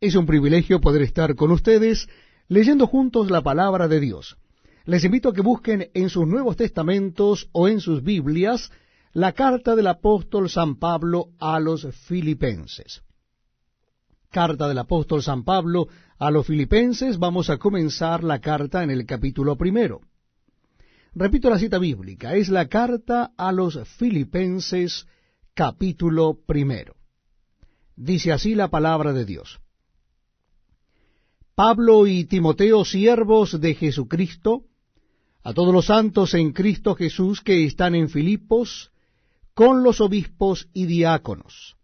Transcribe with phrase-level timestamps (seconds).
[0.00, 2.08] Es un privilegio poder estar con ustedes
[2.48, 4.38] leyendo juntos la palabra de Dios.
[4.86, 8.72] Les invito a que busquen en sus Nuevos Testamentos o en sus Biblias
[9.12, 13.02] la carta del apóstol San Pablo a los filipenses.
[14.30, 19.04] Carta del apóstol San Pablo a los filipenses, vamos a comenzar la carta en el
[19.04, 20.00] capítulo primero.
[21.14, 25.06] Repito la cita bíblica, es la carta a los filipenses
[25.52, 26.94] capítulo primero.
[27.96, 29.60] Dice así la palabra de Dios.
[31.62, 34.62] Pablo y Timoteo, siervos de Jesucristo,
[35.42, 38.92] a todos los santos en Cristo Jesús que están en Filipos,
[39.52, 41.76] con los obispos y diáconos.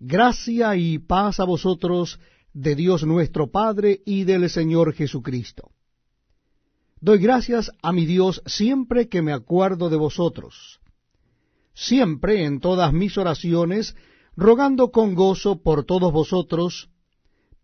[0.00, 2.18] Gracia y paz a vosotros
[2.54, 5.70] de Dios nuestro Padre y del Señor Jesucristo.
[6.98, 10.80] Doy gracias a mi Dios siempre que me acuerdo de vosotros,
[11.74, 13.94] siempre en todas mis oraciones,
[14.34, 16.88] rogando con gozo por todos vosotros,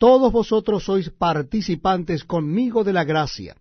[0.00, 3.54] todos vosotros sois participantes conmigo de la gracia.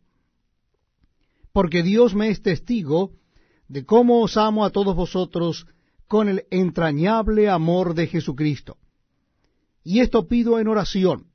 [1.51, 3.11] Porque Dios me es testigo
[3.67, 5.67] de cómo os amo a todos vosotros
[6.07, 8.77] con el entrañable amor de Jesucristo.
[9.83, 11.25] Y esto pido en oración,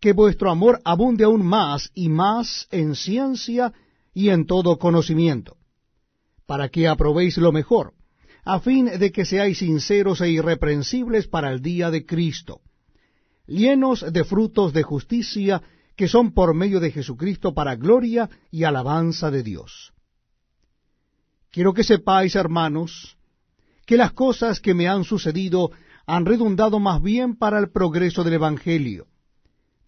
[0.00, 3.74] que vuestro amor abunde aún más y más en ciencia
[4.14, 5.58] y en todo conocimiento,
[6.46, 7.92] para que aprobéis lo mejor,
[8.42, 12.62] a fin de que seáis sinceros e irreprensibles para el día de Cristo
[13.46, 15.62] llenos de frutos de justicia
[15.96, 19.92] que son por medio de Jesucristo para gloria y alabanza de Dios.
[21.50, 23.16] Quiero que sepáis, hermanos,
[23.86, 25.70] que las cosas que me han sucedido
[26.06, 29.06] han redundado más bien para el progreso del Evangelio,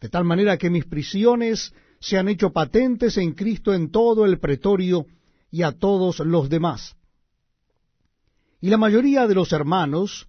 [0.01, 4.39] de tal manera que mis prisiones se han hecho patentes en Cristo en todo el
[4.39, 5.07] pretorio
[5.51, 6.95] y a todos los demás.
[8.61, 10.29] Y la mayoría de los hermanos,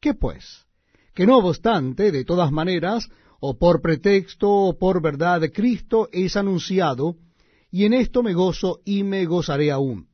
[0.00, 0.66] ¿Qué pues?
[1.14, 3.08] Que no obstante, de todas maneras,
[3.40, 7.16] o por pretexto o por verdad, Cristo es anunciado,
[7.70, 10.08] y en esto me gozo y me gozaré aún.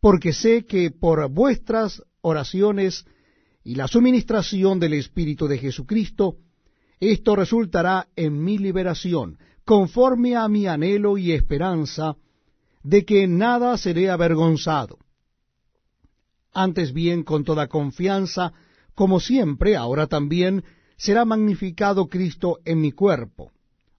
[0.00, 3.04] Porque sé que por vuestras oraciones
[3.62, 6.36] y la suministración del Espíritu de Jesucristo,
[6.98, 12.16] esto resultará en mi liberación, conforme a mi anhelo y esperanza
[12.82, 14.98] de que en nada seré avergonzado.
[16.52, 18.52] Antes bien, con toda confianza,
[19.00, 20.62] como siempre, ahora también,
[20.98, 23.50] será magnificado Cristo en mi cuerpo,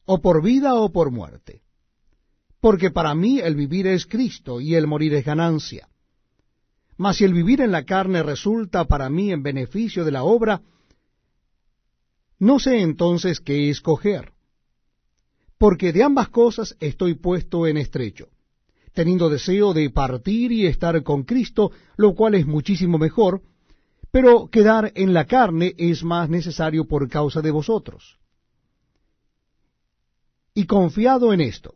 [0.05, 1.63] o por vida o por muerte.
[2.59, 5.89] Porque para mí el vivir es Cristo y el morir es ganancia.
[6.97, 10.61] Mas si el vivir en la carne resulta para mí en beneficio de la obra,
[12.37, 14.33] no sé entonces qué escoger.
[15.57, 18.27] Porque de ambas cosas estoy puesto en estrecho,
[18.93, 23.41] teniendo deseo de partir y estar con Cristo, lo cual es muchísimo mejor,
[24.11, 28.19] pero quedar en la carne es más necesario por causa de vosotros.
[30.53, 31.73] Y confiado en esto,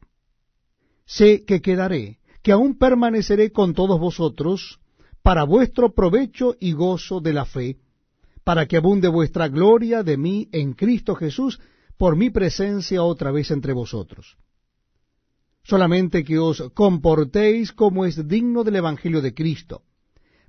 [1.05, 4.79] sé que quedaré, que aún permaneceré con todos vosotros,
[5.23, 7.77] para vuestro provecho y gozo de la fe,
[8.43, 11.59] para que abunde vuestra gloria de mí en Cristo Jesús
[11.97, 14.37] por mi presencia otra vez entre vosotros.
[15.63, 19.81] Solamente que os comportéis como es digno del Evangelio de Cristo,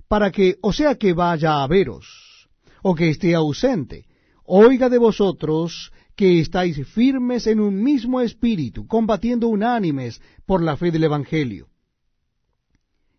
[0.07, 2.49] para que, o sea que vaya a veros,
[2.81, 4.05] o que esté ausente,
[4.45, 10.91] oiga de vosotros que estáis firmes en un mismo espíritu, combatiendo unánimes por la fe
[10.91, 11.67] del Evangelio,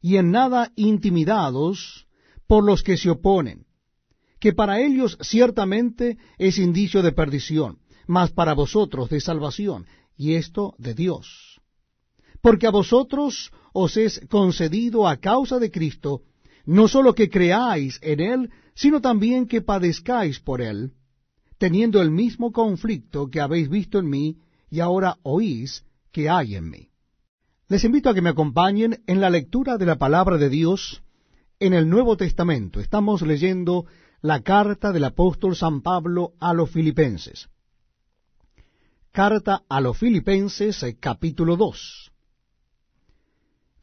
[0.00, 2.06] y en nada intimidados
[2.46, 3.66] por los que se oponen,
[4.40, 9.86] que para ellos ciertamente es indicio de perdición, mas para vosotros de salvación,
[10.16, 11.60] y esto de Dios.
[12.40, 16.22] Porque a vosotros os es concedido a causa de Cristo
[16.68, 20.92] no solo que creáis en Él, sino también que padezcáis por Él,
[21.56, 24.36] teniendo el mismo conflicto que habéis visto en mí
[24.68, 26.90] y ahora oís que hay en mí.
[27.68, 31.02] Les invito a que me acompañen en la lectura de la palabra de Dios
[31.58, 32.80] en el Nuevo Testamento.
[32.80, 33.86] Estamos leyendo
[34.20, 37.48] la carta del apóstol San Pablo a los filipenses.
[39.10, 42.07] Carta a los filipenses, capítulo 2.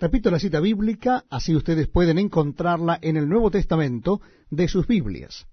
[0.06, 4.22] Repito la cita bíblica, así ustedes pueden encontrarla en el Nuevo Testamento
[4.52, 5.48] de sus Biblias.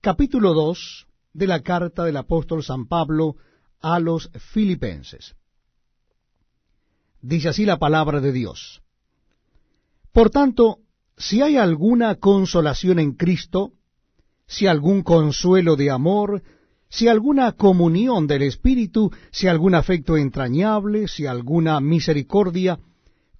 [0.00, 3.34] Capítulo 2 de la carta del apóstol San Pablo
[3.80, 5.34] a los filipenses.
[7.22, 8.82] Dice así la palabra de Dios.
[10.12, 10.78] Por tanto,
[11.16, 13.72] si hay alguna consolación en Cristo,
[14.46, 16.44] si algún consuelo de amor,
[16.88, 22.78] si alguna comunión del Espíritu, si algún afecto entrañable, si alguna misericordia,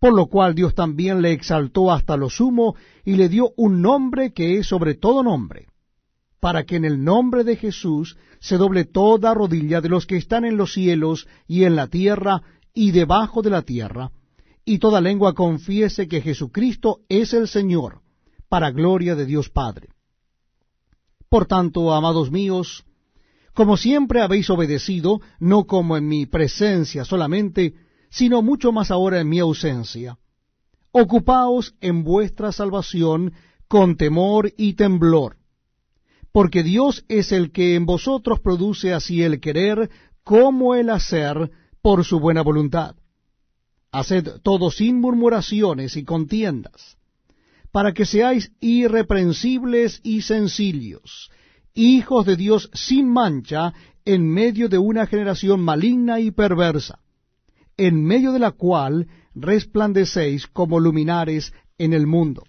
[0.00, 2.74] Por lo cual Dios también le exaltó hasta lo sumo
[3.04, 5.66] y le dio un nombre que es sobre todo nombre,
[6.40, 10.46] para que en el nombre de Jesús se doble toda rodilla de los que están
[10.46, 12.42] en los cielos y en la tierra
[12.72, 14.10] y debajo de la tierra,
[14.64, 18.00] y toda lengua confiese que Jesucristo es el Señor,
[18.48, 19.88] para gloria de Dios Padre.
[21.28, 22.84] Por tanto, amados míos,
[23.52, 27.74] como siempre habéis obedecido, no como en mi presencia solamente,
[28.10, 30.18] sino mucho más ahora en mi ausencia,
[30.92, 33.32] ocupaos en vuestra salvación
[33.68, 35.36] con temor y temblor,
[36.32, 39.90] porque Dios es el que en vosotros produce así el querer
[40.24, 42.96] como el hacer por su buena voluntad.
[43.92, 46.98] Haced todo sin murmuraciones y contiendas,
[47.72, 51.30] para que seáis irreprensibles y sencillos,
[51.74, 53.72] hijos de Dios sin mancha,
[54.04, 57.00] en medio de una generación maligna y perversa,
[57.80, 62.44] en medio de la cual resplandecéis como luminares en el mundo,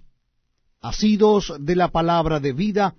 [0.82, 2.96] asidos de la palabra de vida,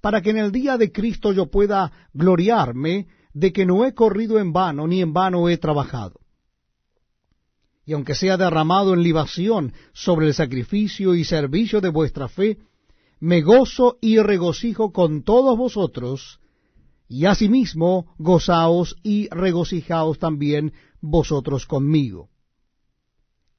[0.00, 4.38] para que en el día de Cristo yo pueda gloriarme de que no he corrido
[4.38, 6.20] en vano, ni en vano he trabajado.
[7.84, 12.60] Y aunque sea derramado en libación sobre el sacrificio y servicio de vuestra fe,
[13.20, 16.40] me gozo y regocijo con todos vosotros,
[17.08, 20.72] y asimismo gozaos y regocijaos también
[21.04, 22.30] vosotros conmigo.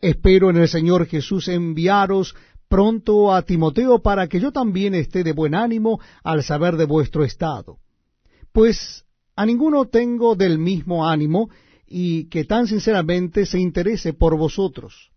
[0.02, 2.36] Espero en el Señor Jesús enviaros
[2.68, 7.24] pronto a Timoteo para que yo también esté de buen ánimo al saber de vuestro
[7.24, 7.78] estado.
[8.52, 9.06] Pues
[9.36, 11.50] a ninguno tengo del mismo ánimo,
[11.88, 15.12] y que tan sinceramente se interese por vosotros.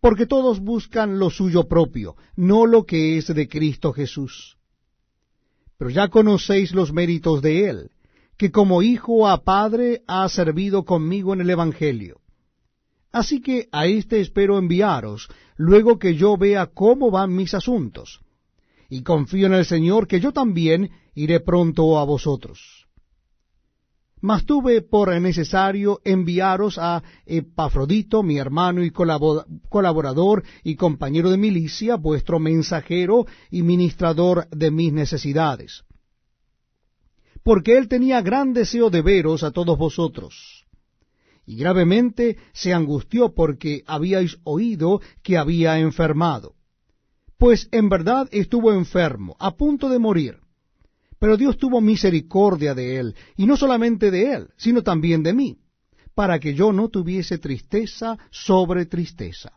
[0.00, 4.56] Porque todos buscan lo suyo propio, no lo que es de Cristo Jesús.
[5.76, 7.90] Pero ya conocéis los méritos de Él,
[8.38, 12.20] que como hijo a padre ha servido conmigo en el Evangelio.
[13.12, 18.20] Así que a éste espero enviaros, luego que yo vea cómo van mis asuntos.
[18.88, 22.88] Y confío en el Señor que yo también iré pronto a vosotros
[24.20, 31.96] mas tuve por necesario enviaros a Epafrodito, mi hermano y colaborador y compañero de milicia,
[31.96, 35.84] vuestro mensajero y ministrador de mis necesidades.
[37.48, 40.66] Porque él tenía gran deseo de veros a todos vosotros.
[41.46, 46.56] Y gravemente se angustió porque habíais oído que había enfermado.
[47.38, 50.40] Pues en verdad estuvo enfermo, a punto de morir
[51.18, 55.58] pero Dios tuvo misericordia de él, y no solamente de él, sino también de mí,
[56.14, 59.52] para que yo no tuviese tristeza sobre tristeza.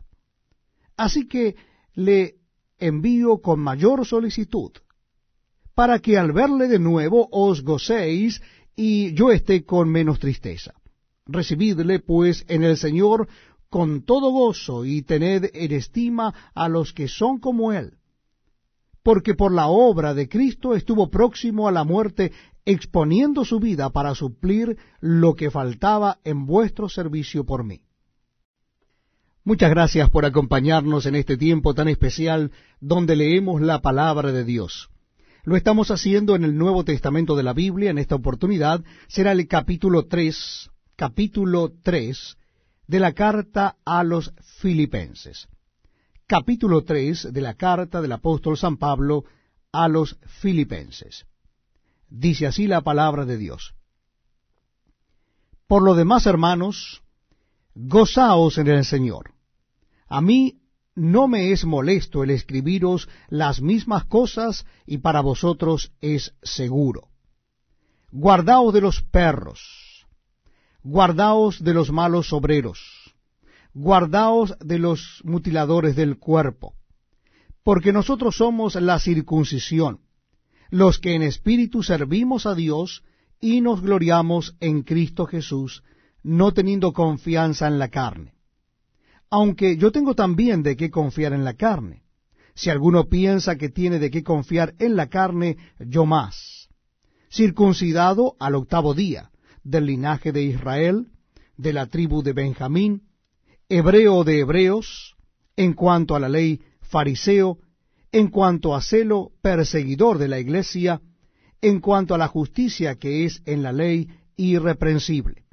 [0.96, 1.54] Así que
[1.94, 2.36] le
[2.78, 4.72] envío con mayor solicitud,
[5.74, 8.42] para que al verle de nuevo os gocéis
[8.76, 10.74] y yo esté con menos tristeza.
[11.26, 13.28] Recibidle, pues, en el Señor
[13.68, 17.98] con todo gozo y tened en estima a los que son como Él
[19.02, 22.32] porque por la obra de Cristo estuvo próximo a la muerte,
[22.64, 27.82] exponiendo su vida para suplir lo que faltaba en vuestro servicio por mí.
[29.44, 34.90] Muchas gracias por acompañarnos en este tiempo tan especial donde leemos la palabra de Dios.
[35.44, 37.90] Lo estamos haciendo en el Nuevo Testamento de la Biblia.
[37.90, 42.36] En esta oportunidad será el capítulo 3, capítulo 3
[42.86, 45.48] de la carta a los filipenses.
[46.28, 49.24] Capítulo 3 de la carta del apóstol San Pablo
[49.72, 51.26] a los filipenses.
[52.08, 53.74] Dice así la palabra de Dios.
[55.66, 57.02] Por lo demás, hermanos,
[57.74, 59.32] gozaos en el Señor.
[60.06, 60.61] A mí
[60.94, 67.08] no me es molesto el escribiros las mismas cosas y para vosotros es seguro.
[68.10, 70.06] Guardaos de los perros,
[70.82, 72.80] guardaos de los malos obreros,
[73.72, 76.74] guardaos de los mutiladores del cuerpo,
[77.62, 80.00] porque nosotros somos la circuncisión,
[80.68, 83.02] los que en espíritu servimos a Dios
[83.40, 85.82] y nos gloriamos en Cristo Jesús,
[86.22, 88.34] no teniendo confianza en la carne.
[89.32, 92.02] Aunque yo tengo también de qué confiar en la carne.
[92.54, 96.68] Si alguno piensa que tiene de qué confiar en la carne, yo más.
[97.30, 99.30] Circuncidado al octavo día,
[99.64, 101.06] del linaje de Israel,
[101.56, 103.04] de la tribu de Benjamín,
[103.70, 105.16] hebreo de hebreos,
[105.56, 107.56] en cuanto a la ley fariseo,
[108.12, 111.00] en cuanto a celo perseguidor de la iglesia,
[111.62, 115.46] en cuanto a la justicia que es en la ley irreprensible.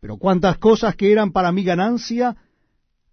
[0.00, 2.36] Pero cuantas cosas que eran para mi ganancia,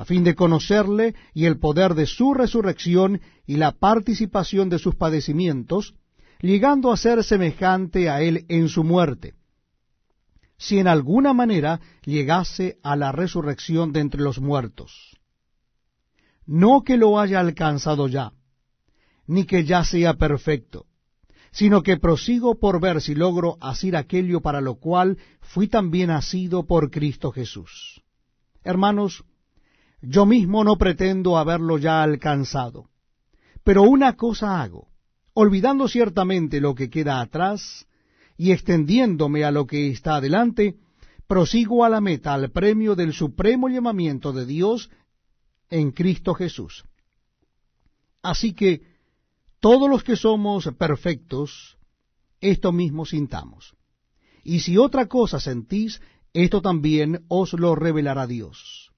[0.00, 4.94] a fin de conocerle y el poder de su resurrección y la participación de sus
[4.94, 5.94] padecimientos,
[6.40, 9.34] llegando a ser semejante a él en su muerte,
[10.56, 15.18] si en alguna manera llegase a la resurrección de entre los muertos.
[16.46, 18.32] No que lo haya alcanzado ya,
[19.26, 20.86] ni que ya sea perfecto,
[21.52, 26.66] sino que prosigo por ver si logro asir aquello para lo cual fui también asido
[26.66, 28.00] por Cristo Jesús.
[28.64, 29.24] Hermanos,
[30.02, 32.88] yo mismo no pretendo haberlo ya alcanzado,
[33.64, 34.88] pero una cosa hago,
[35.34, 37.86] olvidando ciertamente lo que queda atrás
[38.36, 40.76] y extendiéndome a lo que está adelante,
[41.26, 44.90] prosigo a la meta, al premio del supremo llamamiento de Dios
[45.68, 46.84] en Cristo Jesús.
[48.22, 48.82] Así que,
[49.60, 51.76] todos los que somos perfectos,
[52.40, 53.76] esto mismo sintamos.
[54.42, 56.00] Y si otra cosa sentís,
[56.32, 58.89] esto también os lo revelará Dios.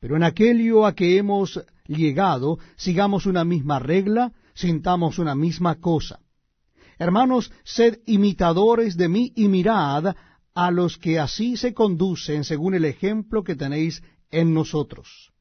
[0.00, 6.20] Pero en aquello a que hemos llegado, sigamos una misma regla, sintamos una misma cosa.
[6.98, 10.16] Hermanos, sed imitadores de mí y mirad
[10.54, 15.32] a los que así se conducen según el ejemplo que tenéis en nosotros.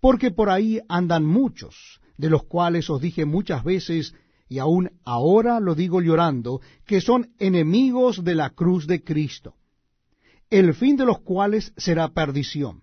[0.00, 4.14] Porque por ahí andan muchos, de los cuales os dije muchas veces,
[4.48, 9.54] y aún ahora lo digo llorando, que son enemigos de la cruz de Cristo,
[10.50, 12.81] el fin de los cuales será perdición,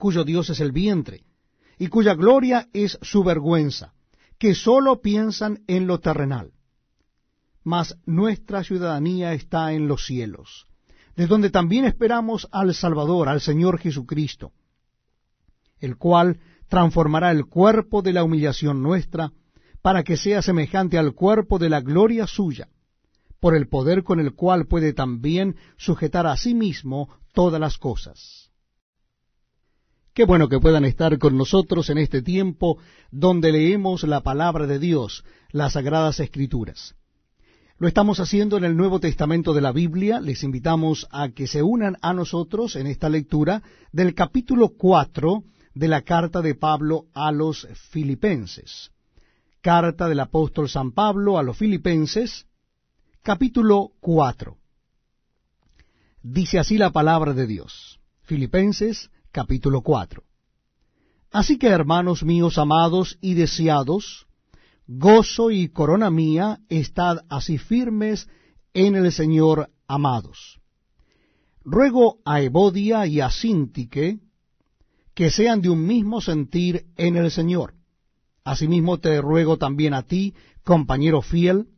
[0.00, 1.22] cuyo Dios es el vientre,
[1.78, 3.92] y cuya gloria es su vergüenza,
[4.38, 6.52] que sólo piensan en lo terrenal.
[7.62, 10.66] Mas nuestra ciudadanía está en los cielos,
[11.14, 14.52] de donde también esperamos al Salvador, al Señor Jesucristo,
[15.78, 19.32] el cual transformará el cuerpo de la humillación nuestra,
[19.82, 22.68] para que sea semejante al cuerpo de la gloria suya,
[23.38, 28.49] por el poder con el cual puede también sujetar a sí mismo todas las cosas.
[30.20, 32.76] Qué bueno que puedan estar con nosotros en este tiempo
[33.10, 36.94] donde leemos la palabra de Dios, las sagradas escrituras.
[37.78, 40.20] Lo estamos haciendo en el Nuevo Testamento de la Biblia.
[40.20, 43.62] Les invitamos a que se unan a nosotros en esta lectura
[43.92, 48.90] del capítulo cuatro de la carta de Pablo a los filipenses.
[49.62, 52.44] Carta del apóstol San Pablo a los filipenses,
[53.22, 54.54] capítulo 4.
[56.22, 58.00] Dice así la palabra de Dios.
[58.20, 60.22] Filipenses, capítulo 4.
[61.30, 64.26] Así que, hermanos míos amados y deseados,
[64.86, 68.28] gozo y corona mía, estad así firmes
[68.74, 70.60] en el Señor amados.
[71.62, 74.18] Ruego a Evodia y a Sintique,
[75.14, 77.74] que sean de un mismo sentir en el Señor.
[78.42, 80.34] Asimismo te ruego también a ti,
[80.64, 81.68] compañero fiel,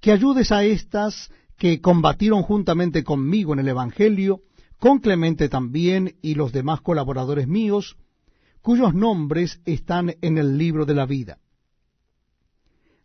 [0.00, 4.42] que ayudes a estas que combatieron juntamente conmigo en el Evangelio,
[4.82, 7.96] con Clemente también y los demás colaboradores míos,
[8.62, 11.38] cuyos nombres están en el libro de la vida.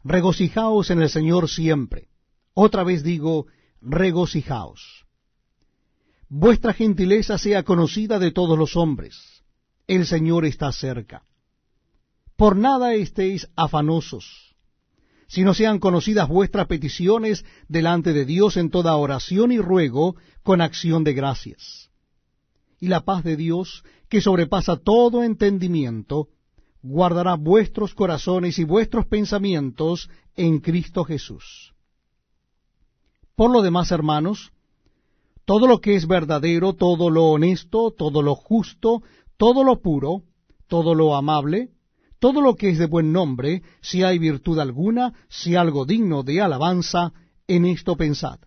[0.04, 2.10] Regocijaos en el Señor siempre.
[2.56, 3.46] Otra vez digo,
[3.80, 5.06] regocijaos.
[6.30, 9.44] Vuestra gentileza sea conocida de todos los hombres.
[9.86, 11.26] El Señor está cerca.
[12.36, 14.47] Por nada estéis afanosos,
[15.28, 21.04] sino sean conocidas vuestras peticiones delante de Dios en toda oración y ruego con acción
[21.04, 21.92] de gracias.
[22.80, 26.30] Y la paz de Dios, que sobrepasa todo entendimiento,
[26.82, 31.74] guardará vuestros corazones y vuestros pensamientos en Cristo Jesús.
[33.36, 34.52] Por lo demás, hermanos,
[35.46, 39.02] todo lo que es verdadero, todo lo honesto, todo lo justo,
[39.38, 40.24] todo lo puro,
[40.68, 41.72] todo lo amable,
[42.20, 46.42] todo lo que es de buen nombre, si hay virtud alguna, si algo digno de
[46.42, 47.14] alabanza,
[47.48, 48.40] en esto pensad.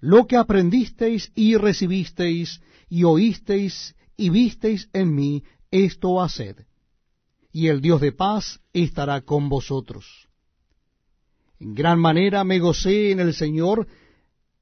[0.00, 6.66] Lo que aprendisteis y recibisteis y oísteis y visteis en mí, esto haced,
[7.52, 10.28] y el Dios de paz estará con vosotros.
[11.58, 13.88] En gran manera me gocé en el Señor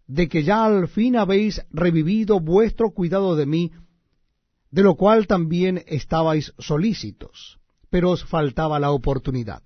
[0.07, 3.73] de que ya al fin habéis revivido vuestro cuidado de mí,
[4.71, 7.59] de lo cual también estabais solícitos
[7.91, 9.63] pero os faltaba la oportunidad.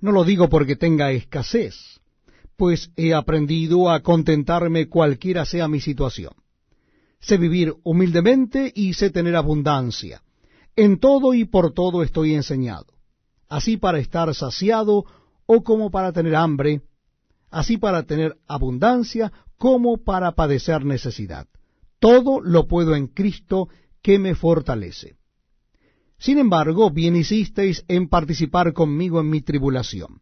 [0.00, 2.00] No lo digo porque tenga escasez,
[2.56, 6.32] pues he aprendido a contentarme cualquiera sea mi situación.
[7.20, 10.22] Sé vivir humildemente y sé tener abundancia.
[10.76, 12.86] En todo y por todo estoy enseñado,
[13.48, 15.04] así para estar saciado
[15.44, 16.80] o como para tener hambre,
[17.50, 21.46] así para tener abundancia como para padecer necesidad.
[21.98, 23.68] Todo lo puedo en Cristo
[24.00, 25.19] que me fortalece.
[26.20, 30.20] Sin embargo, bien hicisteis en participar conmigo en mi tribulación.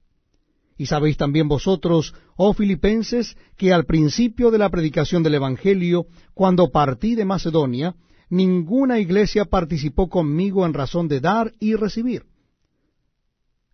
[0.76, 6.71] Y sabéis también vosotros, oh filipenses, que al principio de la predicación del Evangelio, cuando
[6.71, 7.97] partí de Macedonia,
[8.31, 12.26] ninguna iglesia participó conmigo en razón de dar y recibir,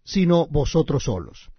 [0.03, 1.51] sino vosotros solos.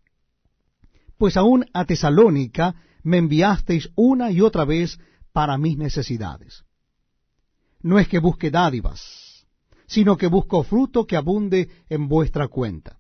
[1.20, 2.74] Pues aún a Tesalónica
[3.04, 4.98] me enviasteis una y otra vez
[5.32, 6.64] para mis necesidades.
[7.84, 9.25] No es que busque dádivas,
[9.88, 13.00] sino que busco fruto que abunde en vuestra cuenta.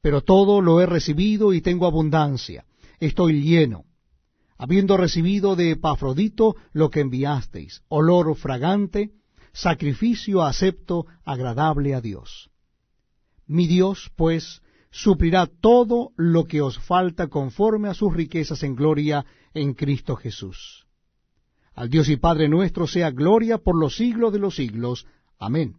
[0.00, 2.64] Pero todo lo he recibido y tengo abundancia,
[2.98, 3.84] estoy lleno,
[4.58, 9.12] habiendo recibido de Epafrodito lo que enviasteis, olor fragante,
[9.52, 12.50] sacrificio acepto, agradable a Dios.
[13.46, 19.24] Mi Dios, pues, suplirá todo lo que os falta conforme a sus riquezas en gloria
[19.54, 20.86] en Cristo Jesús.
[21.74, 25.06] Al Dios y Padre nuestro sea gloria por los siglos de los siglos.
[25.42, 25.74] Amén.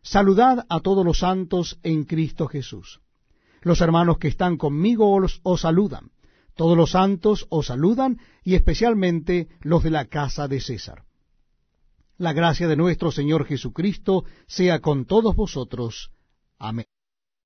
[0.00, 3.02] Saludad a todos los santos en Cristo Jesús.
[3.60, 6.12] Los hermanos que están conmigo os, os, saludan.
[6.56, 11.04] Todos los santos os saludan y especialmente los de la casa de César.
[12.16, 16.10] La gracia de nuestro Señor Jesucristo sea con todos vosotros.
[16.58, 16.86] Amén.